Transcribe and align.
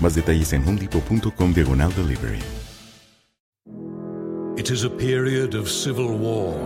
Más 0.00 0.14
detalles 0.14 0.52
en 0.52 0.64
homedepot.com 0.64 1.52
diagonal 1.52 1.92
delivery. 1.94 2.40
It 4.56 4.70
is 4.70 4.84
a 4.84 4.90
period 4.90 5.54
of 5.54 5.68
civil 5.68 6.16
war. 6.16 6.56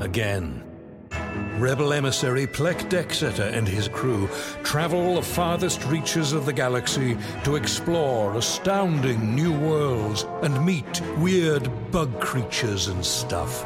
Again. 0.00 0.62
Rebel 1.58 1.92
emissary 1.92 2.46
Plek 2.46 2.88
Dexeter 2.88 3.44
and 3.44 3.68
his 3.68 3.86
crew 3.86 4.28
travel 4.64 5.14
the 5.14 5.22
farthest 5.22 5.84
reaches 5.84 6.32
of 6.32 6.44
the 6.44 6.52
galaxy 6.52 7.16
to 7.44 7.54
explore 7.56 8.34
astounding 8.36 9.34
new 9.34 9.52
worlds 9.52 10.26
and 10.42 10.64
meet 10.66 11.00
weird 11.18 11.70
bug 11.92 12.20
creatures 12.20 12.88
and 12.88 13.04
stuff. 13.04 13.64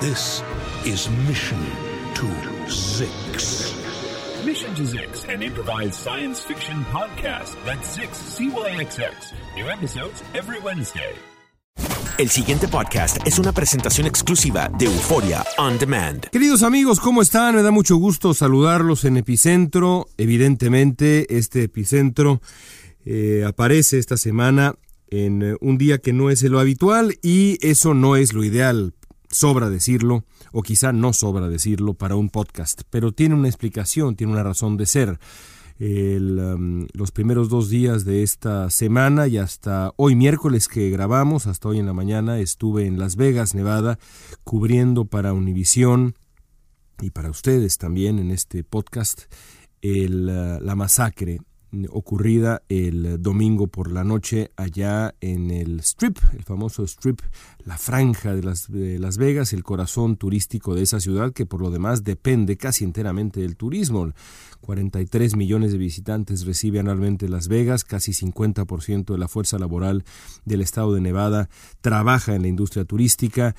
This 0.00 0.42
is 0.84 1.08
Mission 1.26 1.64
to 2.14 2.26
Zix. 2.66 3.77
Mission 4.44 4.72
to 4.74 4.82
Zix, 4.82 5.28
an 5.28 5.42
improvised 5.42 5.94
science 5.94 6.40
fiction 6.40 6.84
podcast. 6.92 7.56
That's 7.64 7.96
Zix, 7.96 8.14
C-Y-X-X. 8.14 9.32
New 9.56 9.68
episodes 9.68 10.22
every 10.34 10.60
Wednesday. 10.60 11.14
El 12.18 12.30
siguiente 12.30 12.68
podcast 12.68 13.18
es 13.26 13.38
una 13.38 13.52
presentación 13.52 14.06
exclusiva 14.06 14.70
de 14.78 14.86
Euforia 14.86 15.44
On 15.58 15.78
Demand. 15.78 16.28
Queridos 16.30 16.62
amigos, 16.62 17.00
¿cómo 17.00 17.22
están? 17.22 17.56
Me 17.56 17.62
da 17.62 17.70
mucho 17.70 17.96
gusto 17.96 18.32
saludarlos 18.34 19.04
en 19.04 19.16
Epicentro. 19.16 20.06
Evidentemente, 20.16 21.36
este 21.36 21.64
Epicentro 21.64 22.40
eh, 23.04 23.44
aparece 23.46 23.98
esta 23.98 24.16
semana 24.16 24.74
en 25.08 25.42
eh, 25.42 25.56
un 25.60 25.78
día 25.78 25.98
que 25.98 26.12
no 26.12 26.30
es 26.30 26.42
lo 26.42 26.60
habitual 26.60 27.18
y 27.22 27.58
eso 27.60 27.94
no 27.94 28.16
es 28.16 28.32
lo 28.32 28.44
ideal. 28.44 28.94
Sobra 29.30 29.68
decirlo, 29.68 30.24
o 30.52 30.62
quizá 30.62 30.92
no 30.92 31.12
sobra 31.12 31.48
decirlo 31.48 31.94
para 31.94 32.16
un 32.16 32.30
podcast, 32.30 32.82
pero 32.90 33.12
tiene 33.12 33.34
una 33.34 33.48
explicación, 33.48 34.16
tiene 34.16 34.32
una 34.32 34.42
razón 34.42 34.76
de 34.76 34.86
ser. 34.86 35.18
El, 35.78 36.38
um, 36.40 36.86
los 36.92 37.12
primeros 37.12 37.48
dos 37.48 37.68
días 37.68 38.04
de 38.04 38.22
esta 38.24 38.68
semana 38.70 39.28
y 39.28 39.38
hasta 39.38 39.92
hoy 39.96 40.16
miércoles 40.16 40.66
que 40.66 40.90
grabamos, 40.90 41.46
hasta 41.46 41.68
hoy 41.68 41.78
en 41.78 41.86
la 41.86 41.92
mañana, 41.92 42.40
estuve 42.40 42.86
en 42.86 42.98
Las 42.98 43.16
Vegas, 43.16 43.54
Nevada, 43.54 43.98
cubriendo 44.44 45.04
para 45.04 45.34
Univisión 45.34 46.14
y 47.00 47.10
para 47.10 47.30
ustedes 47.30 47.78
también 47.78 48.18
en 48.18 48.32
este 48.32 48.64
podcast 48.64 49.32
el, 49.82 50.28
uh, 50.28 50.64
la 50.64 50.74
masacre 50.74 51.40
ocurrida 51.90 52.62
el 52.68 53.20
domingo 53.22 53.66
por 53.66 53.92
la 53.92 54.04
noche 54.04 54.50
allá 54.56 55.14
en 55.20 55.50
el 55.50 55.80
Strip, 55.80 56.18
el 56.32 56.44
famoso 56.44 56.84
Strip, 56.84 57.20
la 57.64 57.76
franja 57.76 58.34
de 58.34 58.42
las, 58.42 58.70
de 58.70 58.98
las 58.98 59.18
Vegas, 59.18 59.52
el 59.52 59.64
corazón 59.64 60.16
turístico 60.16 60.74
de 60.74 60.82
esa 60.82 61.00
ciudad 61.00 61.32
que 61.32 61.46
por 61.46 61.60
lo 61.60 61.70
demás 61.70 62.04
depende 62.04 62.56
casi 62.56 62.84
enteramente 62.84 63.40
del 63.40 63.56
turismo. 63.56 64.12
43 64.60 65.36
millones 65.36 65.72
de 65.72 65.78
visitantes 65.78 66.44
recibe 66.46 66.80
anualmente 66.80 67.28
Las 67.28 67.48
Vegas, 67.48 67.84
casi 67.84 68.12
50% 68.12 69.12
de 69.12 69.18
la 69.18 69.28
fuerza 69.28 69.58
laboral 69.58 70.04
del 70.44 70.60
estado 70.60 70.94
de 70.94 71.00
Nevada 71.00 71.48
trabaja 71.80 72.34
en 72.34 72.42
la 72.42 72.48
industria 72.48 72.84
turística. 72.84 73.54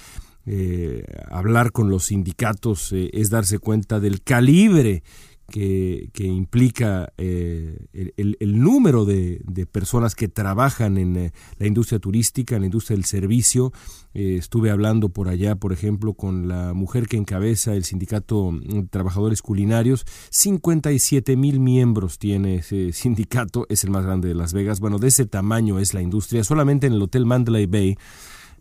Eh, 0.45 1.05
hablar 1.29 1.71
con 1.71 1.89
los 1.89 2.05
sindicatos 2.05 2.91
eh, 2.93 3.09
es 3.13 3.29
darse 3.29 3.59
cuenta 3.59 3.99
del 3.99 4.23
calibre 4.23 5.03
que, 5.49 6.09
implica 6.19 7.11
eh, 7.17 7.77
el, 8.17 8.61
número 8.61 9.05
de, 9.05 9.41
personas 9.71 10.15
que 10.15 10.27
trabajan 10.27 10.97
en 10.97 11.15
eh, 11.15 11.31
la 11.57 11.67
industria 11.67 11.99
turística, 11.99 12.55
en 12.55 12.61
la 12.61 12.67
industria 12.67 12.95
del 12.95 13.05
servicio. 13.05 13.73
Eh, 14.13 14.35
estuve 14.37 14.71
hablando 14.71 15.09
por 15.09 15.27
allá, 15.27 15.55
por 15.55 15.73
ejemplo, 15.73 16.13
con 16.13 16.47
la 16.47 16.73
mujer 16.73 17.07
que 17.07 17.17
encabeza 17.17 17.75
el 17.75 17.83
sindicato 17.83 18.51
de 18.61 18.83
Trabajadores 18.83 19.41
Culinarios. 19.41 20.05
57 20.29 21.35
mil 21.35 21.59
miembros 21.59 22.19
tiene 22.19 22.55
ese 22.55 22.91
sindicato, 22.93 23.65
es 23.69 23.83
el 23.83 23.89
más 23.89 24.05
grande 24.05 24.27
de 24.27 24.35
Las 24.35 24.53
Vegas. 24.53 24.79
Bueno, 24.79 24.99
de 24.99 25.07
ese 25.09 25.25
tamaño 25.25 25.79
es 25.79 25.93
la 25.93 26.01
industria. 26.01 26.43
Solamente 26.43 26.87
en 26.87 26.93
el 26.93 27.01
Hotel 27.01 27.25
Mandalay 27.25 27.65
Bay, 27.65 27.97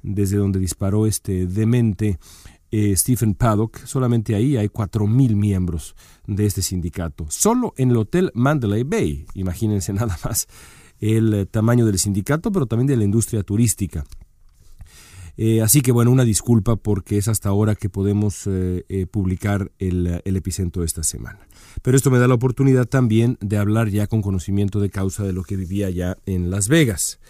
desde 0.02 0.36
donde 0.36 0.58
disparó 0.58 1.06
este 1.06 1.46
demente, 1.46 2.18
eh, 2.70 2.94
Stephen 2.96 3.34
Paddock, 3.34 3.84
solamente 3.86 4.34
ahí 4.34 4.56
hay 4.56 4.68
4.000 4.68 5.34
miembros 5.34 5.96
de 6.26 6.44
este 6.44 6.60
sindicato. 6.60 7.26
Solo 7.30 7.72
en 7.78 7.90
el 7.90 7.96
Hotel 7.96 8.30
Mandalay 8.34 8.82
Bay, 8.82 9.26
imagínense 9.34 9.92
nada 9.94 10.18
más 10.22 10.46
el 11.00 11.32
eh, 11.32 11.46
tamaño 11.46 11.86
del 11.86 11.98
sindicato, 11.98 12.52
pero 12.52 12.66
también 12.66 12.86
de 12.86 12.96
la 12.96 13.04
industria 13.04 13.42
turística. 13.42 14.04
Eh, 15.38 15.62
así 15.62 15.80
que 15.82 15.92
bueno, 15.92 16.10
una 16.10 16.24
disculpa 16.24 16.76
porque 16.76 17.16
es 17.16 17.28
hasta 17.28 17.48
ahora 17.48 17.76
que 17.76 17.88
podemos 17.88 18.48
publicar 19.12 19.70
el, 19.78 20.20
el, 20.24 20.36
epicentro 20.36 20.82
de 20.82 20.86
esta 20.86 21.04
semana. 21.04 21.38
Pero 21.80 21.96
esto 21.96 22.10
me 22.10 22.18
da 22.18 22.26
la 22.26 22.34
oportunidad 22.34 22.86
también 22.86 23.38
de 23.40 23.56
hablar 23.56 23.88
ya 23.88 24.08
con 24.08 24.20
conocimiento 24.20 24.80
de 24.80 24.90
causa 24.90 25.22
de 25.22 25.32
lo 25.32 25.44
que 25.44 25.54
vivía 25.54 25.90
ya 25.90 26.18
en 26.26 26.50
Las 26.50 26.66
Vegas. 26.66 27.20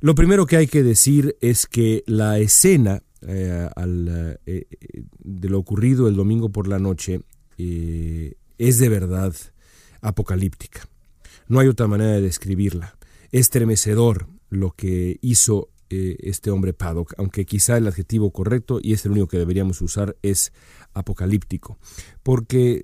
Lo 0.00 0.14
primero 0.14 0.46
que 0.46 0.56
hay 0.56 0.66
que 0.66 0.82
decir 0.82 1.36
es 1.40 1.66
que 1.66 2.04
la 2.06 2.38
escena 2.38 3.02
eh, 3.22 3.68
al, 3.74 4.38
eh, 4.46 4.66
de 5.18 5.48
lo 5.48 5.58
ocurrido 5.58 6.06
el 6.06 6.16
domingo 6.16 6.50
por 6.50 6.68
la 6.68 6.78
noche 6.78 7.22
eh, 7.56 8.34
es 8.58 8.78
de 8.78 8.88
verdad 8.88 9.34
apocalíptica. 10.00 10.88
No 11.48 11.60
hay 11.60 11.68
otra 11.68 11.86
manera 11.86 12.12
de 12.12 12.20
describirla. 12.20 12.96
Es 13.32 13.42
estremecedor 13.42 14.28
lo 14.50 14.72
que 14.72 15.18
hizo 15.22 15.70
este 15.88 16.50
hombre 16.50 16.72
Paddock, 16.72 17.14
aunque 17.16 17.46
quizá 17.46 17.76
el 17.76 17.86
adjetivo 17.86 18.32
correcto, 18.32 18.80
y 18.82 18.92
es 18.92 19.04
el 19.04 19.12
único 19.12 19.28
que 19.28 19.38
deberíamos 19.38 19.80
usar, 19.80 20.16
es 20.20 20.52
apocalíptico. 20.94 21.78
Porque 22.24 22.82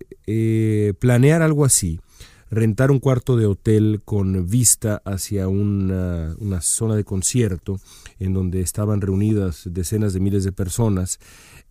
planear 1.00 1.42
algo 1.42 1.64
así, 1.64 2.00
rentar 2.52 2.90
un 2.90 2.98
cuarto 2.98 3.36
de 3.36 3.46
hotel 3.46 4.02
con 4.04 4.46
vista 4.46 5.00
hacia 5.06 5.48
una, 5.48 6.36
una, 6.38 6.60
zona 6.60 6.94
de 6.94 7.02
concierto 7.02 7.80
en 8.18 8.34
donde 8.34 8.60
estaban 8.60 9.00
reunidas 9.00 9.62
decenas 9.64 10.12
de 10.12 10.20
miles 10.20 10.44
de 10.44 10.52
personas, 10.52 11.18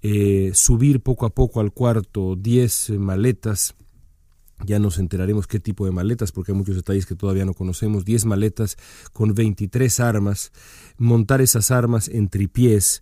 eh, 0.01 0.49
subir 0.55 1.01
poco 1.01 1.27
a 1.27 1.29
poco 1.29 1.59
al 1.59 1.71
cuarto 1.71 2.35
10 2.35 2.91
maletas 2.97 3.75
ya 4.65 4.79
nos 4.79 4.99
enteraremos 4.99 5.47
qué 5.47 5.59
tipo 5.59 5.85
de 5.85 5.91
maletas, 5.91 6.31
porque 6.31 6.51
hay 6.51 6.57
muchos 6.57 6.75
detalles 6.75 7.05
que 7.05 7.15
todavía 7.15 7.45
no 7.45 7.53
conocemos. 7.53 8.05
10 8.05 8.25
maletas 8.25 8.77
con 9.11 9.33
23 9.33 9.99
armas, 9.99 10.51
montar 10.97 11.41
esas 11.41 11.71
armas 11.71 12.07
en 12.07 12.29
tripiés, 12.29 13.01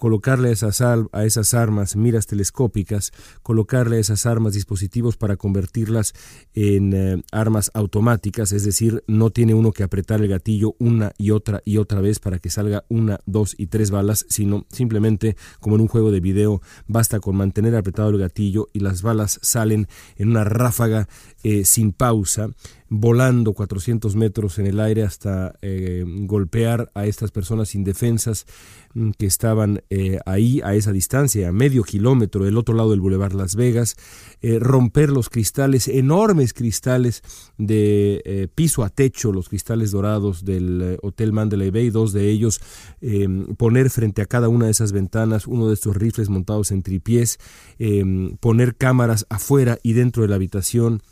colocarle 0.00 0.48
a 0.48 0.52
esas, 0.52 0.80
a 0.80 1.24
esas 1.24 1.52
armas 1.52 1.94
miras 1.94 2.26
telescópicas, 2.26 3.12
colocarle 3.42 3.98
a 3.98 4.00
esas 4.00 4.24
armas 4.24 4.54
dispositivos 4.54 5.18
para 5.18 5.36
convertirlas 5.36 6.14
en 6.54 6.94
eh, 6.94 7.22
armas 7.30 7.70
automáticas, 7.74 8.52
es 8.52 8.64
decir, 8.64 9.04
no 9.06 9.28
tiene 9.28 9.52
uno 9.52 9.72
que 9.72 9.82
apretar 9.82 10.22
el 10.22 10.28
gatillo 10.28 10.74
una 10.78 11.12
y 11.18 11.32
otra 11.32 11.60
y 11.66 11.76
otra 11.76 12.00
vez 12.00 12.18
para 12.18 12.38
que 12.38 12.48
salga 12.48 12.84
una, 12.88 13.20
dos 13.26 13.54
y 13.58 13.66
tres 13.66 13.90
balas, 13.90 14.24
sino 14.30 14.64
simplemente 14.70 15.36
como 15.60 15.76
en 15.76 15.82
un 15.82 15.88
juego 15.88 16.10
de 16.10 16.20
video, 16.20 16.62
basta 16.86 17.20
con 17.20 17.36
mantener 17.36 17.76
apretado 17.76 18.08
el 18.08 18.18
gatillo 18.18 18.68
y 18.72 18.80
las 18.80 19.02
balas 19.02 19.38
salen 19.42 19.86
en 20.16 20.30
una 20.30 20.44
ráfaga 20.44 21.08
eh, 21.42 21.64
sin 21.64 21.92
pausa 21.92 22.50
volando 22.92 23.52
400 23.52 24.16
metros 24.16 24.58
en 24.58 24.66
el 24.66 24.80
aire 24.80 25.04
hasta 25.04 25.54
eh, 25.62 26.04
golpear 26.06 26.90
a 26.94 27.06
estas 27.06 27.30
personas 27.30 27.76
indefensas 27.76 28.46
mm, 28.94 29.10
que 29.12 29.26
estaban 29.26 29.82
eh, 29.90 30.18
ahí 30.26 30.60
a 30.64 30.74
esa 30.74 30.90
distancia, 30.90 31.48
a 31.48 31.52
medio 31.52 31.84
kilómetro 31.84 32.44
del 32.44 32.58
otro 32.58 32.74
lado 32.74 32.90
del 32.90 33.00
Boulevard 33.00 33.34
Las 33.34 33.54
Vegas, 33.54 33.96
romper 34.42 35.10
los 35.10 35.28
cristales, 35.28 35.86
enormes 35.86 36.52
cristales 36.52 37.22
de 37.58 38.50
piso 38.54 38.82
a 38.82 38.88
techo, 38.88 39.32
los 39.32 39.48
cristales 39.48 39.90
dorados 39.90 40.44
del 40.44 40.98
Hotel 41.02 41.32
Mandalay 41.32 41.70
Bay, 41.70 41.90
dos 41.90 42.12
de 42.12 42.28
ellos, 42.30 42.60
em, 43.00 43.54
poner 43.56 43.90
frente 43.90 44.22
a 44.22 44.26
cada 44.26 44.48
una 44.48 44.64
de 44.64 44.72
esas 44.72 44.92
ventanas 44.92 45.46
uno 45.46 45.68
de 45.68 45.74
estos 45.74 45.96
rifles 45.96 46.28
montados 46.28 46.70
en 46.70 46.82
tripiés, 46.82 47.38
em, 47.78 48.36
poner 48.38 48.76
cámaras 48.76 49.26
afuera 49.28 49.78
y 49.82 49.92
dentro 49.92 50.22
de 50.22 50.28
la 50.28 50.36
habitación, 50.36 51.02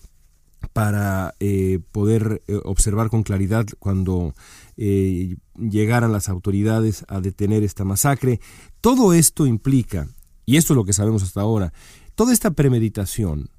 para 0.72 1.34
eh, 1.40 1.81
poder 1.93 2.43
eh, 2.46 2.58
observar 2.64 3.10
con 3.10 3.22
claridad 3.22 3.66
cuando 3.78 4.34
eh, 4.76 5.37
llegaran 5.56 6.12
las 6.12 6.28
autoridades 6.28 7.05
a 7.08 7.20
detener 7.20 7.62
esta 7.62 7.84
masacre. 7.84 8.40
Todo 8.81 9.12
esto 9.12 9.46
implica, 9.46 10.08
y 10.46 10.56
esto 10.56 10.72
es 10.72 10.76
lo 10.76 10.84
que 10.84 10.93
sabemos 10.93 11.22
hasta 11.22 11.40
ahora, 11.40 11.72
toda 12.14 12.32
esta 12.32 12.50
premeditación 12.50 13.50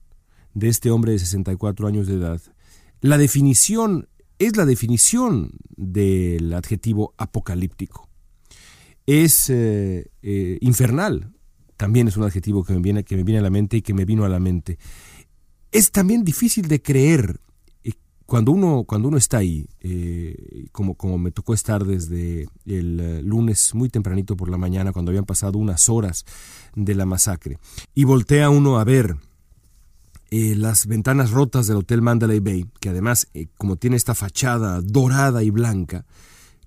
de 0.54 0.70
este 0.70 0.92
hombre 0.92 1.14
de 1.14 1.20
64 1.20 1.88
años 1.88 2.08
de 2.08 2.16
edad, 2.16 2.42
la 3.02 3.18
definición 3.18 4.10
es 4.40 4.56
la 4.56 4.66
definición 4.66 5.52
del 5.76 6.54
adjetivo 6.54 7.14
apocalíptico. 7.18 8.08
Es 9.06 9.52
infernal, 10.62 11.34
también 11.78 12.08
es 12.08 12.18
un 12.18 12.24
adjetivo 12.24 12.64
que 12.64 12.74
me, 12.74 12.80
viene, 12.80 13.04
que 13.04 13.16
me 13.16 13.24
viene 13.24 13.40
a 13.40 13.42
la 13.44 13.50
mente 13.50 13.78
y 13.78 13.82
que 13.82 13.94
me 13.94 14.06
vino 14.06 14.24
a 14.24 14.30
la 14.30 14.40
mente 14.40 14.78
es 15.72 15.92
también 15.92 16.24
difícil 16.24 16.68
de 16.68 16.82
creer 16.82 17.40
eh, 17.84 17.94
cuando 18.26 18.52
uno, 18.52 18.84
cuando 18.86 19.08
uno 19.08 19.18
está 19.18 19.38
ahí, 19.38 19.68
eh, 19.82 20.68
como, 20.72 20.96
como 20.96 21.18
me 21.18 21.32
tocó 21.32 21.54
estar 21.54 21.86
desde 21.86 22.48
el 22.66 23.00
eh, 23.00 23.22
lunes 23.24 23.74
muy 23.74 23.90
tempranito 23.90 24.36
por 24.36 24.50
la 24.50 24.58
mañana, 24.58 24.92
cuando 24.92 25.12
habían 25.12 25.26
pasado 25.26 25.58
unas 25.58 25.90
horas 25.90 26.26
de 26.76 26.96
la 26.96 27.06
masacre, 27.06 27.58
y 27.94 28.04
voltea 28.04 28.50
uno 28.50 28.80
a 28.80 28.84
ver 28.84 29.16
las 30.32 30.86
ventanas 30.86 31.32
rotas 31.32 31.66
del 31.66 31.78
Hotel 31.78 32.04
Mandalay 32.04 32.40
Bay, 32.40 32.68
que 32.80 32.90
además, 32.90 33.28
como 33.58 33.78
tiene 33.78 33.96
esta 33.96 34.14
fachada 34.14 34.80
dorada 34.80 35.42
y 35.42 35.50
blanca, 35.50 36.06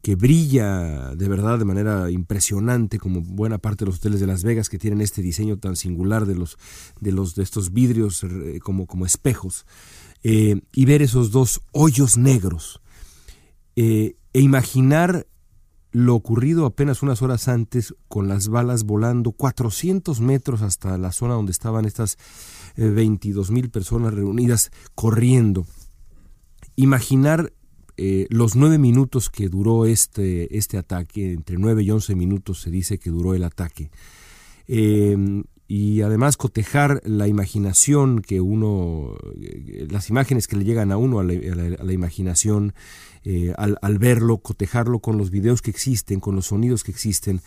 que 0.03 0.17
brilla 0.17 1.15
de 1.15 1.29
verdad 1.29 1.61
de 1.61 1.65
manera 1.65 2.11
impresionante 2.11 2.99
como 2.99 3.23
buena 3.23 3.59
parte 3.59 3.85
de 3.85 3.91
los 3.91 3.99
hoteles 3.99 4.21
de 4.21 4.27
Las 4.27 4.43
Vegas 4.43 4.69
que 4.69 4.79
tienen 4.79 5.01
este 5.01 5.23
diseño 5.23 5.59
tan 5.59 5.77
singular 5.77 6.27
de 6.27 6.35
los 6.35 6.59
de 7.01 7.13
los 7.13 7.37
de 7.37 7.45
estos 7.45 7.73
vidrios 7.73 8.25
eh, 8.25 8.59
como, 8.61 8.87
como 8.87 9.07
espejos 9.07 9.65
eh, 10.25 10.61
y 10.73 10.85
ver 10.85 11.03
esos 11.03 11.31
dos 11.31 11.63
hoyos 11.71 12.19
negros 12.19 12.81
eh, 13.77 14.17
e 14.33 14.41
imaginar 14.41 15.27
lo 15.93 16.17
ocurrido 16.17 16.67
apenas 16.67 17.03
unas 17.03 17.23
horas 17.23 17.47
antes 17.47 17.95
con 18.09 18.27
las 18.27 18.49
balas 18.49 18.83
volando 18.83 19.31
400 19.31 20.21
metros 20.21 20.63
hasta 20.63 20.99
la 20.99 21.13
zona 21.13 21.35
donde 21.35 21.53
estaban 21.53 21.85
estas 21.85 22.17
22 22.77 23.51
mil 23.51 23.69
personas 23.69 24.15
reunidas 24.15 24.71
corriendo. 24.95 25.67
Imaginar 26.77 27.53
eh, 27.97 28.27
los 28.31 28.57
nueve 28.57 28.79
minutos 28.79 29.29
que 29.29 29.49
duró 29.49 29.87
este, 29.87 30.57
este 30.57 30.79
ataque, 30.79 31.33
entre 31.33 31.59
nueve 31.59 31.83
y 31.83 31.91
once 31.91 32.15
minutos 32.15 32.61
se 32.63 32.71
dice 32.71 32.99
que 32.99 33.11
duró 33.11 33.35
el 33.35 33.45
ataque, 33.45 33.91
eh, 34.69 35.17
y 35.69 36.03
además 36.03 36.37
cotejar 36.37 37.01
la 37.05 37.29
imaginación 37.29 38.21
que 38.21 38.41
uno, 38.41 39.17
eh, 39.41 39.87
las 39.91 40.11
imágenes 40.11 40.47
que 40.47 40.57
le 40.57 40.65
llegan 40.65 40.93
a 40.93 40.97
uno 40.97 41.21
a 41.21 41.25
la, 41.25 41.93
imaginación, 41.93 42.75
al, 43.57 43.79
al, 43.81 43.99
verlo, 43.99 44.39
cotejarlo 44.39 44.99
con 44.99 45.17
los 45.17 45.31
videos 45.31 45.63
que 45.63 45.71
existen, 45.71 46.21
con 46.21 46.35
los 46.35 46.47
sonidos 46.47 46.85
que 46.85 46.91
existen, 46.91 47.41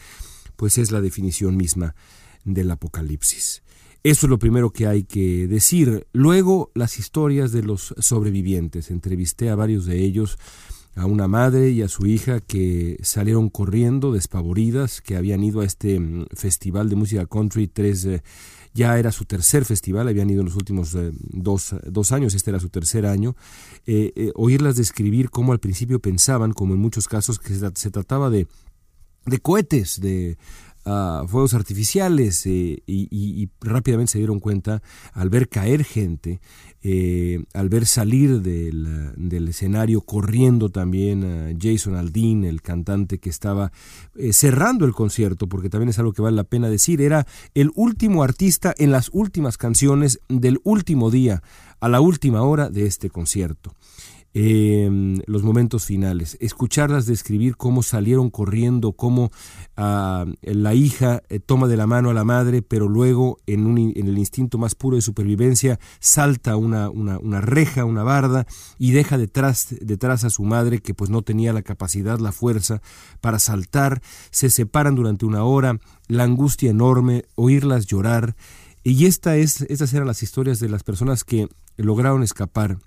pues 0.56 0.78
es 0.78 0.92
la 0.92 1.02
definición 1.02 1.58
misma 1.58 1.96
del 2.46 2.72
apocalipsis. 2.72 3.62
Eso 4.06 4.28
es 4.28 4.30
lo 4.30 4.38
primero 4.38 4.70
que 4.70 4.86
hay 4.86 5.04
que 5.04 5.48
decir. 5.48 6.06
Luego, 6.14 6.70
las 6.76 7.00
historias 7.00 7.52
de 7.52 7.64
los 7.64 7.96
sobrevivientes. 7.98 8.92
Entrevisté 8.92 9.50
a 9.50 9.56
varios 9.56 9.88
de 9.88 10.04
ellos, 10.04 10.38
a 10.94 11.08
una 11.08 11.28
madre 11.28 11.72
y 11.72 11.82
a 11.82 11.88
su 11.88 12.06
hija 12.06 12.40
que 12.40 13.00
salieron 13.02 13.50
corriendo, 13.50 14.12
despavoridas, 14.12 15.02
que 15.02 15.18
habían 15.18 15.44
ido 15.44 15.62
a 15.62 15.66
este 15.66 16.00
mm, 16.00 16.28
festival 16.36 16.88
de 16.88 16.96
música 16.96 17.26
country 17.26 17.68
tres... 17.68 18.06
Eh, 18.06 18.22
ya 18.76 19.00
era 19.00 19.12
su 19.14 19.24
tercer 19.24 19.64
festival, 19.64 20.10
habían 20.10 20.30
ido 20.30 20.42
en 20.42 20.48
los 20.48 20.56
últimos 20.56 20.94
eh, 20.96 21.12
dos, 21.22 22.12
años, 22.12 22.36
este 22.36 22.52
era 22.52 22.60
su 22.60 22.68
tercer 22.68 23.06
año, 23.06 23.38
eh, 23.86 24.34
oírlas 24.36 24.76
describir 24.76 25.30
cómo 25.30 25.54
al 25.54 25.60
principio 25.60 26.02
pensaban, 26.02 26.52
como 26.52 26.74
en 26.74 26.82
muchos 26.82 27.08
casos, 27.08 27.40
que 27.40 27.54
se, 27.56 27.90
trataba 27.90 28.30
de, 28.30 28.48
de 29.26 29.40
cohetes, 29.40 30.02
de 30.02 30.38
fuegos 30.86 31.54
artificiales 31.56 32.46
eh, 32.46 32.82
y, 32.86 33.50
rápidamente 33.62 34.14
se 34.14 34.18
dieron 34.20 34.40
cuenta 34.40 34.84
al 35.14 35.30
ver 35.30 35.50
caer 35.50 35.84
gente, 35.84 36.40
eh, 36.84 37.44
al 37.54 37.70
ver 37.70 37.88
salir 37.88 38.42
del, 38.42 39.48
escenario 39.48 40.02
corriendo 40.02 40.70
también 40.70 41.24
a 41.24 41.58
Jason 41.60 41.96
Aldean, 41.96 42.44
el 42.44 42.62
cantante 42.62 43.18
que 43.18 43.30
estaba 43.30 43.72
eh, 44.16 44.32
cerrando 44.34 44.86
el 44.86 44.94
concierto, 44.94 45.48
porque 45.48 45.70
también 45.70 45.90
es 45.90 45.98
algo 45.98 46.14
que 46.14 46.22
vale 46.22 46.36
la 46.36 46.44
pena 46.44 46.70
decir, 46.70 47.02
era 47.02 47.26
el 47.56 47.72
último 47.76 48.24
artista 48.24 48.74
en 48.78 48.92
las 48.92 49.10
últimas 49.12 49.58
canciones 49.58 50.20
del 50.30 50.60
último 50.64 51.10
día, 51.10 51.42
a 51.80 51.90
la 51.90 52.00
última 52.00 52.44
hora 52.44 52.70
de 52.70 52.86
este 52.86 53.10
concierto. 53.10 53.74
Em, 54.38 55.22
los 55.28 55.44
momentos 55.44 55.86
finales, 55.86 56.36
escucharlas 56.42 57.06
describir 57.06 57.56
cómo 57.56 57.82
salieron 57.84 58.30
corriendo, 58.30 58.92
cómo 58.92 59.32
ah, 59.78 60.26
la 60.42 60.74
hija 60.74 61.24
eh, 61.30 61.40
toma 61.40 61.70
de 61.70 61.78
la 61.78 61.88
mano 61.88 62.10
a 62.10 62.14
la 62.14 62.26
madre, 62.26 62.62
pero 62.62 62.90
luego 62.90 63.38
en, 63.48 63.66
un, 63.66 63.78
en 63.78 64.08
el 64.08 64.18
instinto 64.18 64.58
más 64.58 64.76
puro 64.76 64.98
de 64.98 65.02
supervivencia 65.02 65.80
salta 66.02 66.58
una, 66.58 66.90
una, 66.90 67.18
una, 67.18 67.40
reja, 67.40 67.86
una 67.86 68.04
barda 68.04 68.46
y 68.78 68.92
deja 68.92 69.18
detrás, 69.18 69.74
detrás 69.80 70.26
a 70.26 70.30
su 70.30 70.44
madre 70.44 70.80
que 70.80 70.94
pues 70.94 71.10
no 71.10 71.22
tenía 71.22 71.54
la 71.54 71.62
capacidad, 71.62 72.20
la 72.20 72.34
fuerza 72.34 72.82
para 73.22 73.40
saltar, 73.40 74.02
se 74.32 74.50
separan 74.50 74.96
durante 74.96 75.26
una 75.26 75.46
hora, 75.46 75.80
la 76.10 76.26
angustia 76.26 76.72
enorme, 76.72 77.24
oírlas 77.36 77.86
llorar. 77.86 78.36
Y 78.84 79.06
esta 79.06 79.38
es, 79.38 79.62
estas 79.62 79.94
eran 79.94 80.08
las 80.08 80.24
historias 80.24 80.60
de 80.60 80.68
las 80.68 80.84
personas 80.84 81.24
que 81.24 81.48
lograron 81.78 82.22
escapar 82.22 82.80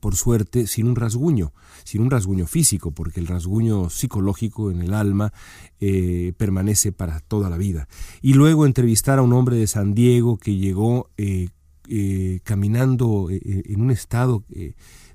por 0.00 0.16
suerte, 0.16 0.66
sin 0.66 0.86
un 0.86 0.96
rasguño, 0.96 1.52
sin 1.84 2.02
un 2.02 2.10
rasguño 2.10 2.46
físico, 2.46 2.90
porque 2.90 3.20
el 3.20 3.26
rasguño 3.26 3.90
psicológico 3.90 4.70
en 4.70 4.82
el 4.82 4.94
alma 4.94 5.32
eh, 5.80 6.32
permanece 6.36 6.92
para 6.92 7.20
toda 7.20 7.50
la 7.50 7.56
vida. 7.56 7.88
Y 8.22 8.34
luego 8.34 8.66
entrevistar 8.66 9.18
a 9.18 9.22
un 9.22 9.32
hombre 9.32 9.56
de 9.56 9.66
San 9.66 9.94
Diego 9.94 10.38
que 10.38 10.56
llegó 10.56 11.10
eh, 11.16 11.48
eh, 11.88 12.40
caminando 12.42 13.28
en 13.30 13.80
un 13.80 13.90
estado 13.90 14.44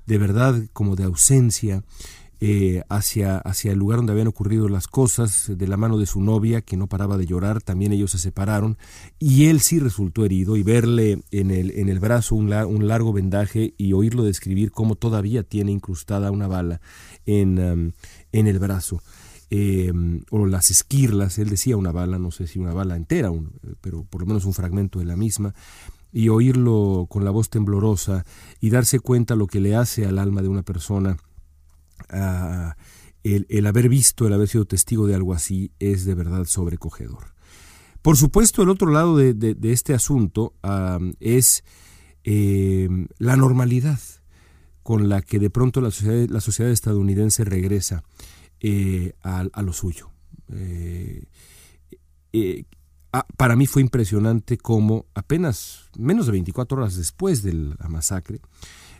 de 0.06 0.18
verdad 0.18 0.62
como 0.72 0.96
de 0.96 1.04
ausencia, 1.04 1.84
eh, 2.44 2.82
hacia, 2.88 3.38
hacia 3.38 3.70
el 3.70 3.78
lugar 3.78 3.98
donde 3.98 4.10
habían 4.10 4.26
ocurrido 4.26 4.68
las 4.68 4.88
cosas, 4.88 5.52
de 5.56 5.68
la 5.68 5.76
mano 5.76 5.96
de 5.96 6.06
su 6.06 6.20
novia, 6.20 6.60
que 6.60 6.76
no 6.76 6.88
paraba 6.88 7.16
de 7.16 7.24
llorar, 7.24 7.62
también 7.62 7.92
ellos 7.92 8.10
se 8.10 8.18
separaron, 8.18 8.78
y 9.20 9.44
él 9.44 9.60
sí 9.60 9.78
resultó 9.78 10.24
herido, 10.24 10.56
y 10.56 10.64
verle 10.64 11.22
en 11.30 11.52
el, 11.52 11.70
en 11.70 11.88
el 11.88 12.00
brazo 12.00 12.34
un, 12.34 12.50
largo 12.50 13.12
vendaje 13.12 13.74
y 13.78 13.92
oírlo 13.92 14.24
describir 14.24 14.72
cómo 14.72 14.96
todavía 14.96 15.44
tiene 15.44 15.70
incrustada 15.70 16.32
una 16.32 16.48
bala 16.48 16.80
en, 17.26 17.60
um, 17.60 17.92
en 18.32 18.46
el 18.48 18.58
brazo. 18.58 19.00
Em, 19.48 20.24
o 20.30 20.44
las 20.44 20.72
esquirlas, 20.72 21.38
él 21.38 21.48
decía 21.48 21.76
una 21.76 21.92
bala, 21.92 22.18
no 22.18 22.32
sé 22.32 22.48
si 22.48 22.58
una 22.58 22.74
bala 22.74 22.96
entera, 22.96 23.30
pero 23.80 24.02
por 24.02 24.22
lo 24.22 24.26
menos 24.26 24.46
un 24.46 24.52
fragmento 24.52 24.98
de 24.98 25.04
la 25.04 25.14
misma, 25.14 25.54
y 26.12 26.28
oírlo 26.28 27.06
con 27.08 27.24
la 27.24 27.30
voz 27.30 27.50
temblorosa 27.50 28.24
y 28.60 28.70
darse 28.70 28.98
cuenta 28.98 29.36
lo 29.36 29.46
que 29.46 29.60
le 29.60 29.76
hace 29.76 30.06
al 30.06 30.18
alma 30.18 30.42
de 30.42 30.48
una 30.48 30.62
persona 30.62 31.18
el, 32.12 33.66
haber 33.66 33.88
visto, 33.88 34.26
el 34.26 34.32
haber 34.32 34.48
sido 34.48 34.64
testigo 34.64 35.06
de 35.06 35.14
algo 35.14 35.34
así 35.34 35.72
es 35.78 36.04
de 36.04 36.14
verdad 36.14 36.44
sobrecogedor. 36.44 37.34
Por 38.02 38.16
supuesto, 38.16 38.62
el 38.62 38.68
otro 38.68 38.90
lado 38.90 39.16
de, 39.16 39.56
este 39.62 39.94
asunto 39.94 40.54
es 41.20 41.64
la 42.24 43.36
normalidad 43.36 44.00
con 44.82 45.08
la 45.08 45.22
que 45.22 45.38
de 45.38 45.50
pronto 45.50 45.80
la 45.80 45.90
sociedad, 45.90 46.28
la 46.28 46.40
sociedad 46.40 46.72
estadounidense 46.72 47.44
regresa 47.44 48.02
a, 49.22 49.62
lo 49.62 49.72
suyo. 49.72 50.10
Ah, 53.14 53.26
para 53.36 53.56
mí 53.56 53.66
fue 53.66 53.82
impresionante 53.82 54.56
cómo 54.56 55.04
apenas 55.14 55.90
menos 55.98 56.24
de 56.26 56.32
24 56.32 56.78
horas 56.78 56.96
después 56.96 57.42
de 57.42 57.52
la 57.52 57.88
masacre, 57.90 58.40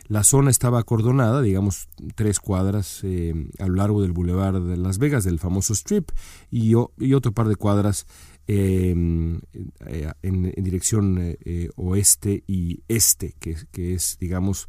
la 0.07 0.23
zona 0.23 0.51
estaba 0.51 0.79
acordonada, 0.79 1.41
digamos, 1.41 1.87
tres 2.15 2.39
cuadras 2.39 3.01
eh, 3.03 3.33
a 3.59 3.67
lo 3.67 3.75
largo 3.75 4.01
del 4.01 4.11
Boulevard 4.11 4.61
de 4.61 4.77
Las 4.77 4.97
Vegas, 4.97 5.23
del 5.23 5.39
famoso 5.39 5.73
Strip, 5.73 6.11
y, 6.51 6.73
otro 6.75 7.31
par 7.31 7.47
de 7.47 7.55
cuadras 7.55 8.05
em, 8.47 9.39
eh, 9.85 10.11
en, 10.21 10.51
dirección 10.63 11.17
eh, 11.19 11.69
oeste 11.75 12.43
y 12.47 12.83
este, 12.87 13.35
que, 13.39 13.93
es, 13.93 14.17
digamos, 14.19 14.67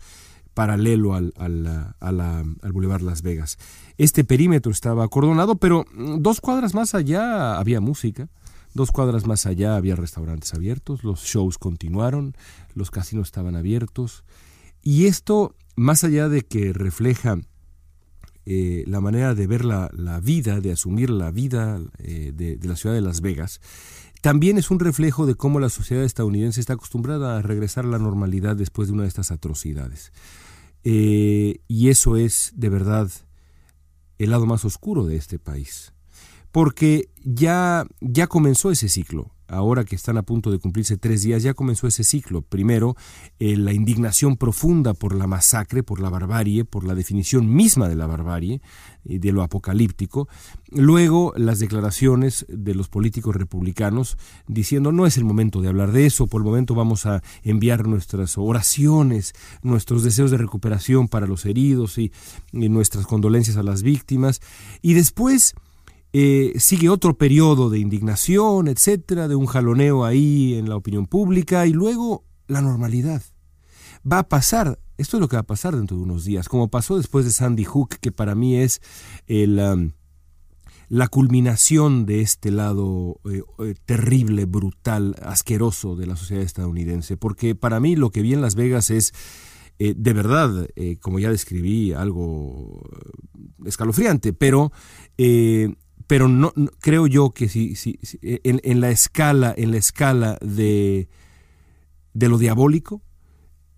paralelo 0.54 1.14
al, 1.14 1.32
al, 1.36 1.66
al 1.98 3.04
Las 3.04 3.22
Vegas. 3.22 3.58
Este 3.98 4.24
perímetro 4.24 4.70
estaba 4.70 5.04
acordonado, 5.04 5.56
pero 5.56 5.84
mm, 5.92 6.22
dos 6.22 6.40
cuadras 6.40 6.74
más 6.74 6.94
allá 6.94 7.58
había 7.58 7.80
música. 7.80 8.28
Dos 8.72 8.90
cuadras 8.90 9.24
más 9.24 9.46
allá 9.46 9.76
había 9.76 9.94
restaurantes 9.94 10.52
abiertos, 10.52 11.04
los 11.04 11.22
shows 11.22 11.58
continuaron, 11.58 12.34
los 12.74 12.90
casinos 12.90 13.28
estaban 13.28 13.54
abiertos. 13.54 14.24
Y 14.84 15.06
esto, 15.06 15.56
más 15.76 16.04
allá 16.04 16.28
de 16.28 16.42
que 16.42 16.74
refleja 16.74 17.38
eh, 18.44 18.84
la 18.86 19.00
manera 19.00 19.34
de 19.34 19.46
ver 19.46 19.64
la, 19.64 19.88
vida, 20.22 20.60
de 20.60 20.72
asumir 20.72 21.08
la 21.08 21.30
vida 21.30 21.80
eh, 21.98 22.32
de, 22.34 22.58
la 22.62 22.76
ciudad 22.76 22.94
de 22.94 23.00
Las 23.00 23.22
Vegas, 23.22 23.62
también 24.20 24.58
es 24.58 24.70
un 24.70 24.80
reflejo 24.80 25.24
de 25.24 25.34
cómo 25.34 25.58
la 25.58 25.70
sociedad 25.70 26.04
estadounidense 26.04 26.60
está 26.60 26.74
acostumbrada 26.74 27.38
a 27.38 27.42
regresar 27.42 27.86
a 27.86 27.88
la 27.88 27.98
normalidad 27.98 28.56
después 28.56 28.88
de 28.88 28.94
una 28.94 29.04
de 29.04 29.08
estas 29.08 29.30
atrocidades. 29.30 30.12
Eh, 30.82 31.60
y 31.66 31.88
eso 31.88 32.18
es, 32.18 32.52
de 32.54 32.68
verdad, 32.68 33.10
el 34.18 34.30
lado 34.30 34.44
más 34.44 34.66
oscuro 34.66 35.06
de 35.06 35.16
este 35.16 35.38
país 35.38 35.93
porque 36.54 37.08
ya, 37.24 37.84
ya 38.00 38.28
comenzó 38.28 38.70
ese 38.70 38.88
ciclo. 38.88 39.32
Ahora 39.48 39.84
que 39.84 39.96
están 39.96 40.18
a 40.18 40.22
punto 40.22 40.52
de 40.52 40.60
cumplirse 40.60 40.96
tres 40.96 41.22
días, 41.22 41.42
ya 41.42 41.52
comenzó 41.52 41.88
ese 41.88 42.04
ciclo. 42.04 42.42
Primero, 42.42 42.94
eh, 43.40 43.56
la 43.56 43.72
indignación 43.72 44.36
profunda 44.36 44.94
por 44.94 45.16
la 45.16 45.26
masacre, 45.26 45.82
por 45.82 46.00
la 46.00 46.10
barbarie, 46.10 46.64
por 46.64 46.84
la 46.84 46.94
definición 46.94 47.52
misma 47.52 47.88
de 47.88 47.96
la 47.96 48.06
barbarie, 48.06 48.62
y 49.04 49.18
de 49.18 49.32
lo 49.32 49.42
apocalíptico. 49.42 50.28
Luego, 50.70 51.32
las 51.36 51.58
declaraciones 51.58 52.46
de 52.48 52.76
los 52.76 52.88
políticos 52.88 53.34
republicanos 53.34 54.16
diciendo 54.46 54.92
no 54.92 55.06
es 55.06 55.16
el 55.16 55.24
momento 55.24 55.60
de 55.60 55.68
hablar 55.68 55.90
de 55.90 56.06
eso, 56.06 56.28
por 56.28 56.40
el 56.40 56.46
momento 56.46 56.76
vamos 56.76 57.04
a 57.04 57.20
enviar 57.42 57.88
nuestras 57.88 58.38
oraciones, 58.38 59.32
nuestros 59.62 60.04
deseos 60.04 60.30
de 60.30 60.38
recuperación 60.38 61.08
para 61.08 61.26
los 61.26 61.46
heridos 61.46 61.98
y 61.98 62.12
nuestras 62.52 63.06
condolencias 63.06 63.56
a 63.56 63.64
las 63.64 63.82
víctimas. 63.82 64.40
Y 64.82 64.94
después 64.94 65.56
eh, 66.16 66.52
sigue 66.60 66.90
otro 66.90 67.18
periodo 67.18 67.70
de 67.70 67.80
indignación, 67.80 68.68
etcétera, 68.68 69.26
de 69.26 69.34
un 69.34 69.46
jaloneo 69.46 70.04
ahí 70.04 70.54
en 70.54 70.68
la 70.68 70.76
opinión 70.76 71.08
pública 71.08 71.66
y 71.66 71.72
luego 71.72 72.22
la 72.46 72.60
normalidad. 72.60 73.20
Va 74.08 74.20
a 74.20 74.28
pasar, 74.28 74.78
esto 74.96 75.16
es 75.16 75.20
lo 75.20 75.26
que 75.26 75.34
va 75.34 75.40
a 75.40 75.46
pasar 75.46 75.74
dentro 75.74 75.96
de 75.96 76.04
unos 76.04 76.24
días, 76.24 76.48
como 76.48 76.68
pasó 76.68 76.98
después 76.98 77.24
de 77.24 77.32
Sandy 77.32 77.64
Hook, 77.64 77.96
que 78.00 78.12
para 78.12 78.36
mí 78.36 78.56
es 78.56 78.80
um, 79.28 79.90
la 80.88 81.08
culminación 81.08 82.06
de 82.06 82.20
este 82.20 82.52
lado 82.52 83.20
eh, 83.28 83.42
eh, 83.58 83.74
terrible, 83.84 84.44
brutal, 84.44 85.16
asqueroso 85.20 85.96
de 85.96 86.06
la 86.06 86.14
sociedad 86.14 86.44
estadounidense, 86.44 87.16
porque 87.16 87.56
para 87.56 87.80
mí 87.80 87.96
lo 87.96 88.10
que 88.10 88.22
vi 88.22 88.34
en 88.34 88.40
Las 88.40 88.54
Vegas 88.54 88.90
es 88.90 89.12
de 89.76 90.12
verdad, 90.12 90.68
como 91.00 91.18
ya 91.18 91.30
describí, 91.30 91.92
algo 91.92 92.88
escalofriante, 93.64 94.32
pero 94.32 94.70
pero 96.06 96.28
no, 96.28 96.52
creo 96.80 97.06
yo 97.06 97.30
que 97.30 97.48
si, 97.48 97.74
si, 97.76 97.98
en, 98.22 98.80
la 98.80 98.90
escala 98.90 99.54
en 99.56 99.70
la 99.70 99.78
escala 99.78 100.38
de, 100.40 101.08
de 102.12 102.28
lo 102.28 102.38
diabólico 102.38 103.02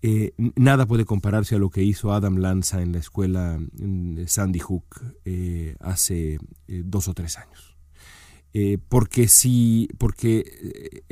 eh, 0.03 0.33
nada 0.55 0.85
puede 0.85 1.05
compararse 1.05 1.55
a 1.55 1.57
lo 1.57 1.69
que 1.69 1.83
hizo 1.83 2.13
Adam 2.13 2.37
Lanza 2.37 2.81
en 2.81 2.91
la 2.91 2.99
escuela 2.99 3.57
de 3.73 4.27
Sandy 4.27 4.59
Hook 4.59 4.85
eh, 5.25 5.75
hace 5.79 6.37
eh, 6.67 6.81
dos 6.85 7.07
o 7.07 7.13
tres 7.13 7.37
años. 7.37 7.75
Porque 8.89 9.27
si 9.27 9.87
porque 9.99 11.03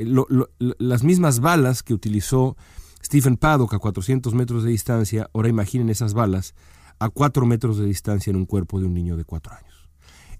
las 0.58 1.04
mismas 1.04 1.38
balas 1.38 1.84
que 1.84 1.94
utilizó 1.94 2.56
Stephen 3.04 3.36
Paddock 3.36 3.72
a 3.74 3.78
400 3.78 4.34
metros 4.34 4.64
de 4.64 4.70
distancia 4.70 5.30
ahora 5.32 5.48
imaginen 5.48 5.88
esas 5.88 6.12
balas 6.12 6.56
a 6.98 7.08
4 7.08 7.46
metros 7.46 7.78
de 7.78 7.86
distancia 7.86 8.32
en 8.32 8.36
un 8.36 8.46
cuerpo 8.46 8.80
de 8.80 8.86
un 8.86 8.94
niño 8.94 9.16
de 9.16 9.24
4 9.24 9.52
años 9.54 9.75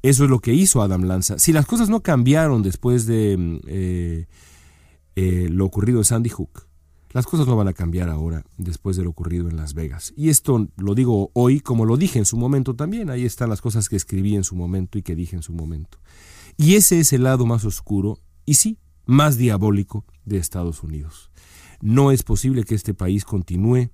eso 0.09 0.25
es 0.25 0.31
lo 0.31 0.41
que 0.41 0.55
hizo 0.55 0.83
Adam 0.83 1.05
Lanza. 1.05 1.39
Si 1.39 1.53
las 1.53 1.67
cosas 1.67 1.89
no 1.89 2.03
cambiaron 2.03 2.63
después 2.63 3.07
de 3.07 3.37
mm, 3.37 3.59
eh, 3.67 4.27
eh, 5.17 5.49
lo 5.51 5.65
ocurrido 5.65 5.99
en 5.99 6.05
Sandy 6.05 6.31
Hook, 6.31 6.69
las 7.11 7.27
cosas 7.27 7.47
no 7.47 7.57
van 7.57 7.69
a 7.69 7.73
cambiar 7.73 8.09
ahora 8.09 8.45
después 8.59 8.97
de 8.97 9.05
lo 9.05 9.11
ocurrido 9.11 9.49
en 9.49 9.57
Las 9.57 9.75
Vegas. 9.75 10.13
Y 10.17 10.29
esto 10.29 10.69
lo 10.77 10.95
digo 10.95 11.31
hoy 11.33 11.61
como 11.61 11.87
lo 11.87 11.97
dije 11.97 12.19
en 12.19 12.25
su 12.25 12.37
momento 12.37 12.77
también. 12.77 13.11
Ahí 13.11 13.25
están 13.25 13.49
las 13.49 13.61
cosas 13.61 13.89
que 13.89 13.97
escribí 13.97 14.37
en 14.37 14.45
su 14.45 14.55
momento 14.55 14.99
y 14.99 15.03
que 15.03 15.17
dije 15.17 15.35
en 15.35 15.43
su 15.43 15.53
momento. 15.53 15.99
Y 16.57 16.75
ese 16.75 17.01
es 17.01 17.13
el 17.13 17.23
lado 17.23 17.47
más 17.47 17.65
oscuro 17.65 18.19
y 18.45 18.55
sí, 18.55 18.79
más 19.07 19.39
diabólico 19.39 20.05
de 20.25 20.37
Estados 20.37 20.83
Unidos. 20.83 21.31
No 21.81 22.11
es 22.13 22.23
posible 22.23 22.65
que 22.65 22.75
este 22.75 22.95
país 22.95 23.25
continúe 23.25 23.91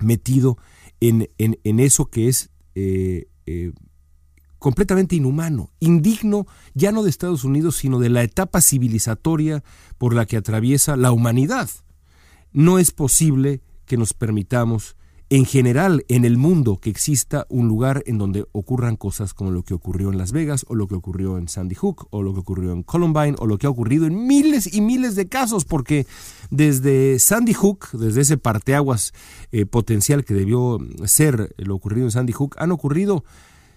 metido 0.00 0.58
en, 1.00 1.30
en, 1.38 1.80
eso 1.80 2.06
que 2.06 2.28
es 2.28 2.50
eh, 2.74 3.26
completamente 4.64 5.14
inhumano, 5.14 5.68
indigno 5.78 6.46
ya 6.72 6.90
no 6.90 7.02
de 7.02 7.10
Estados 7.10 7.44
Unidos, 7.44 7.76
sino 7.76 7.98
de 7.98 8.08
la 8.08 8.22
etapa 8.22 8.62
civilizatoria 8.62 9.62
por 9.98 10.14
la 10.14 10.24
que 10.24 10.38
atraviesa 10.38 10.96
la 10.96 11.12
humanidad. 11.12 11.68
No 12.50 12.78
es 12.78 12.90
posible 12.90 13.60
que 13.84 13.98
nos 13.98 14.14
permitamos, 14.14 14.96
en 15.28 15.44
general, 15.44 16.06
en 16.08 16.24
el 16.24 16.38
mundo, 16.38 16.78
que 16.78 16.88
exista 16.88 17.44
un 17.50 17.68
lugar 17.68 18.04
en 18.06 18.16
donde 18.16 18.46
ocurran 18.52 18.96
cosas 18.96 19.34
como 19.34 19.50
lo 19.50 19.64
que 19.64 19.74
ocurrió 19.74 20.10
en 20.10 20.16
Las 20.16 20.32
Vegas, 20.32 20.64
o 20.66 20.74
lo 20.74 20.88
que 20.88 20.94
ocurrió 20.94 21.36
en 21.36 21.48
Sandy 21.48 21.74
Hook, 21.74 22.06
o 22.08 22.22
lo 22.22 22.32
que 22.32 22.40
ocurrió 22.40 22.72
en 22.72 22.84
Columbine, 22.84 23.36
o 23.40 23.46
lo 23.46 23.58
que 23.58 23.66
ha 23.66 23.70
ocurrido 23.70 24.06
en 24.06 24.26
miles 24.26 24.72
y 24.72 24.80
miles 24.80 25.14
de 25.14 25.28
casos, 25.28 25.66
porque 25.66 26.06
desde 26.48 27.18
Sandy 27.18 27.52
Hook, 27.52 27.88
desde 27.92 28.22
ese 28.22 28.38
parteaguas 28.38 29.12
eh, 29.52 29.66
potencial 29.66 30.24
que 30.24 30.32
debió 30.32 30.78
ser 31.04 31.54
lo 31.58 31.74
ocurrido 31.74 32.06
en 32.06 32.12
Sandy 32.12 32.32
Hook, 32.32 32.56
han 32.56 32.72
ocurrido 32.72 33.24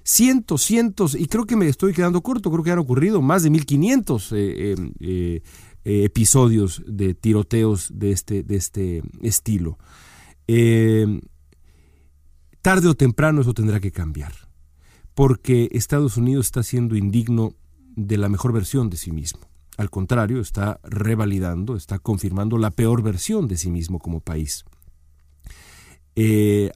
cientos, 0.07 0.61
cientos, 0.61 1.15
y 1.15 1.27
creo 1.27 1.45
que 1.45 1.57
me 1.57 1.67
estoy 1.67 1.91
quedando 1.91 2.21
corto, 2.21 2.49
creo 2.49 2.63
que 2.63 2.71
han 2.71 2.79
ocurrido 2.79 3.21
más 3.21 3.43
de 3.43 3.49
1500 3.49 4.31
eh, 4.31 4.71
em, 4.71 4.93
eh, 5.01 5.41
eh, 5.83 6.03
episodios 6.05 6.81
de 6.87 7.13
tiroteos 7.13 7.91
de 7.93 8.11
este, 8.11 8.41
de 8.41 8.55
este 8.55 9.03
estilo. 9.21 9.77
Em, 10.47 11.19
tarde 12.61 12.87
o 12.87 12.95
temprano 12.95 13.41
eso 13.41 13.53
tendrá 13.53 13.81
que 13.81 13.91
cambiar, 13.91 14.31
porque 15.13 15.67
Estados 15.73 16.15
Unidos 16.15 16.45
está 16.45 16.63
siendo 16.63 16.95
indigno 16.95 17.53
de 17.97 18.15
la 18.15 18.29
mejor 18.29 18.53
versión 18.53 18.89
de 18.89 18.95
sí 18.95 19.11
mismo. 19.11 19.41
Al 19.75 19.89
contrario, 19.89 20.39
está 20.39 20.79
revalidando, 20.83 21.75
está 21.75 21.99
confirmando 21.99 22.57
la 22.57 22.71
peor 22.71 23.03
versión 23.03 23.49
de 23.49 23.57
sí 23.57 23.69
mismo 23.69 23.99
como 23.99 24.21
país. 24.21 24.63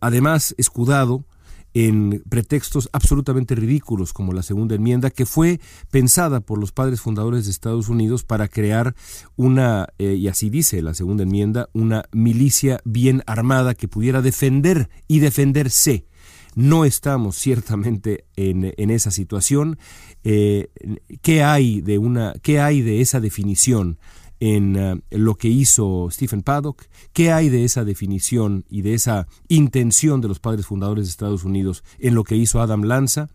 además, 0.02 0.54
escudado 0.58 1.26
en 1.74 2.24
pretextos 2.30 2.90
absolutamente 2.94 3.56
ridículos 3.56 4.14
como 4.14 4.34
la 4.34 4.44
segunda 4.44 4.76
enmienda 4.76 5.10
que 5.10 5.26
fue 5.26 5.60
pensada 5.90 6.42
por 6.42 6.60
los 6.60 6.72
padres 6.72 7.02
fundadores 7.02 7.46
de 7.46 7.52
Estados 7.52 7.90
Unidos 7.90 8.24
para 8.24 8.48
crear 8.48 8.96
una, 9.36 9.88
eh, 9.98 10.14
y 10.16 10.28
así 10.28 10.50
dice 10.50 10.82
la 10.82 10.94
segunda 10.94 11.24
enmienda, 11.24 11.70
una 11.74 12.04
milicia 12.12 12.82
bien 12.84 13.24
armada 13.26 13.74
que 13.74 13.88
pudiera 13.88 14.22
defender 14.22 14.90
y 15.08 15.20
defenderse. 15.20 16.06
No 16.54 16.84
estamos 16.84 17.38
ciertamente 17.38 18.26
en, 18.36 18.74
en 18.76 18.90
esa 18.90 19.10
situación. 19.10 19.80
Eh, 20.24 20.70
¿qué, 21.22 21.44
hay 21.44 21.82
de 21.82 21.98
una, 21.98 22.34
¿Qué 22.42 22.60
hay 22.60 22.82
de 22.82 23.00
esa 23.00 23.22
definición? 23.22 23.98
En 24.42 24.76
eh, 24.76 25.02
lo 25.12 25.36
que 25.36 25.48
hizo 25.48 26.10
Stephen 26.12 26.42
Paddock, 26.42 26.86
qué 27.14 27.32
hay 27.32 27.48
de 27.50 27.64
esa 27.64 27.86
definición 27.86 28.66
y 28.70 28.82
de 28.82 28.96
esa 28.96 29.28
intención 29.48 30.20
de 30.20 30.28
los 30.28 30.40
padres 30.40 30.66
fundadores 30.66 31.06
de 31.06 31.12
Estados 31.12 31.44
Unidos 31.44 31.84
en 32.00 32.16
lo 32.16 32.24
que 32.24 32.36
hizo 32.36 32.60
Adam 32.60 32.82
Lanza, 32.82 33.30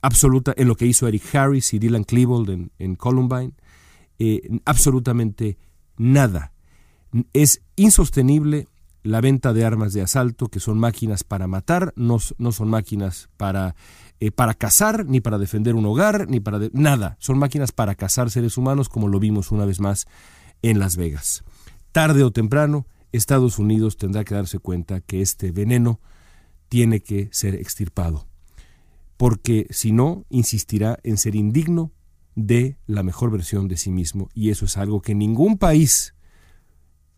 absoluta, 0.00 0.54
en 0.56 0.66
lo 0.66 0.76
que 0.76 0.86
hizo 0.86 1.06
Eric 1.06 1.34
Harris 1.34 1.74
y 1.74 1.78
Dylan 1.78 2.04
Klebold 2.04 2.70
en, 2.78 2.96
Columbine, 2.96 3.52
eh, 4.18 4.48
absolutamente 4.64 5.58
nada. 5.98 6.52
Es 7.34 7.60
insostenible 7.76 8.66
la 9.02 9.20
venta 9.20 9.52
de 9.52 9.66
armas 9.66 9.92
de 9.92 10.00
asalto, 10.00 10.48
que 10.48 10.58
son 10.58 10.78
máquinas 10.78 11.22
para 11.22 11.46
matar, 11.46 11.92
no, 11.96 12.16
no 12.38 12.52
son 12.52 12.70
máquinas 12.70 13.28
para 13.36 13.74
eh, 14.20 14.30
para 14.30 14.54
cazar, 14.54 15.06
ni 15.06 15.20
para 15.20 15.38
defender 15.38 15.74
un 15.74 15.86
hogar, 15.86 16.28
ni 16.28 16.40
para... 16.40 16.58
nada. 16.72 17.16
Son 17.20 17.38
máquinas 17.38 17.72
para 17.72 17.94
cazar 17.94 18.30
seres 18.30 18.56
humanos 18.56 18.88
como 18.88 19.08
lo 19.08 19.20
vimos 19.20 19.52
una 19.52 19.64
vez 19.64 19.80
más 19.80 20.06
en 20.62 20.78
Las 20.78 20.96
Vegas. 20.96 21.44
Tarde 21.92 22.22
o 22.24 22.30
temprano, 22.30 22.86
Estados 23.12 23.58
Unidos 23.58 23.96
tendrá 23.96 24.24
que 24.24 24.34
darse 24.34 24.58
cuenta 24.58 25.00
que 25.00 25.22
este 25.22 25.52
veneno 25.52 26.00
tiene 26.68 27.00
que 27.00 27.28
ser 27.32 27.54
extirpado, 27.54 28.26
porque 29.16 29.66
si 29.70 29.92
no, 29.92 30.26
insistirá 30.28 30.98
en 31.02 31.16
ser 31.16 31.34
indigno 31.34 31.92
de 32.34 32.76
la 32.86 33.02
mejor 33.02 33.30
versión 33.30 33.66
de 33.68 33.76
sí 33.76 33.90
mismo, 33.90 34.28
y 34.34 34.50
eso 34.50 34.66
es 34.66 34.76
algo 34.76 35.00
que 35.00 35.14
ningún 35.14 35.58
país 35.58 36.14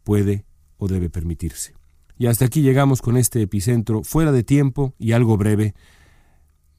puede 0.04 0.44
o 0.78 0.88
debe 0.88 1.10
permitirse. 1.10 1.74
Y 2.16 2.26
hasta 2.26 2.44
aquí 2.44 2.62
llegamos 2.62 3.02
con 3.02 3.16
este 3.16 3.42
epicentro 3.42 4.02
fuera 4.04 4.30
de 4.30 4.42
tiempo 4.42 4.94
y 4.98 5.12
algo 5.12 5.36
breve. 5.36 5.74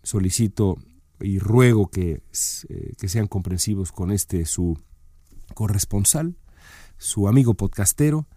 Solicito 0.04 0.78
y 1.20 1.40
ruego 1.40 1.90
que, 1.90 2.24
eh, 2.70 2.94
que 2.98 3.10
sean 3.10 3.28
comprensivos 3.28 3.92
con 3.92 4.12
este 4.12 4.46
su 4.46 4.78
corresponsal, 5.54 6.36
su 6.98 7.28
amigo 7.28 7.54
podcastero. 7.54 8.28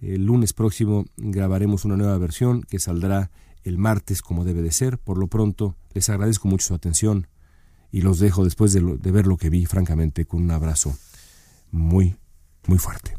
El 0.00 0.26
lunes 0.26 0.52
próximo 0.52 1.06
grabaremos 1.16 1.84
una 1.84 1.96
nueva 1.96 2.18
versión 2.18 2.62
que 2.62 2.78
saldrá 2.78 3.30
el 3.64 3.78
martes 3.78 4.22
como 4.22 4.44
debe 4.44 4.62
de 4.62 4.72
ser. 4.72 4.98
Por 4.98 5.18
lo 5.18 5.28
pronto, 5.28 5.76
les 5.94 6.08
agradezco 6.08 6.48
mucho 6.48 6.66
su 6.66 6.74
atención 6.74 7.28
y 7.90 8.02
los 8.02 8.18
dejo 8.18 8.44
después 8.44 8.72
de, 8.72 8.80
de 8.80 9.10
ver 9.10 9.26
lo 9.26 9.36
que 9.36 9.50
vi, 9.50 9.66
francamente, 9.66 10.26
con 10.26 10.42
un 10.42 10.50
abrazo 10.50 10.96
muy, 11.70 12.16
muy 12.66 12.78
fuerte. 12.78 13.16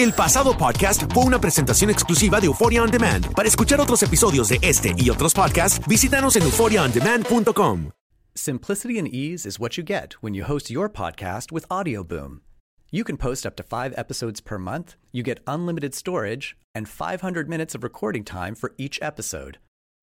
El 0.00 0.14
pasado 0.14 0.56
podcast 0.56 1.02
fue 1.12 1.24
una 1.24 1.38
presentación 1.38 1.90
exclusiva 1.90 2.40
de 2.40 2.46
Euphoria 2.46 2.82
On 2.82 2.90
Demand. 2.90 3.34
Para 3.34 3.46
escuchar 3.46 3.80
otros 3.80 4.02
episodios 4.02 4.48
de 4.48 4.58
este 4.62 4.94
y 4.96 5.10
otros 5.10 5.34
podcasts, 5.34 5.86
visítanos 5.86 6.36
en 6.36 6.42
euphoriaondemand.com. 6.44 7.90
Simplicity 8.34 8.98
and 8.98 9.08
ease 9.08 9.44
is 9.44 9.60
what 9.60 9.76
you 9.76 9.84
get 9.84 10.14
when 10.22 10.32
you 10.32 10.44
host 10.44 10.70
your 10.70 10.88
podcast 10.88 11.52
with 11.52 11.68
Audioboom. 11.68 12.40
You 12.90 13.04
can 13.04 13.18
post 13.18 13.44
up 13.44 13.56
to 13.56 13.62
five 13.62 13.92
episodes 13.98 14.40
per 14.40 14.58
month, 14.58 14.94
you 15.12 15.22
get 15.22 15.40
unlimited 15.46 15.94
storage, 15.94 16.56
and 16.74 16.88
500 16.88 17.50
minutes 17.50 17.74
of 17.74 17.82
recording 17.82 18.24
time 18.24 18.54
for 18.54 18.72
each 18.78 18.98
episode. 19.02 19.58